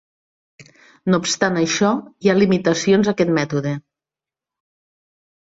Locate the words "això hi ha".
1.61-2.37